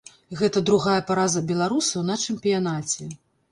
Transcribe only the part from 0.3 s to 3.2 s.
Гэта другая параза беларусаў на чэмпіянаце.